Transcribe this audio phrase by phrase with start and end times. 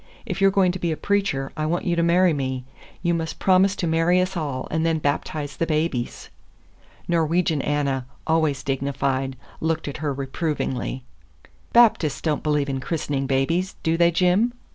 [0.25, 2.65] If you're going to be a preacher, I want you to marry me.
[3.03, 6.31] You must promise to marry us all, and then baptize the babies."
[7.07, 11.03] Norwegian Anna, always dignified, looked at her reprovingly.
[11.71, 14.53] "Baptists don't believe in christening babies, do they, Jim?"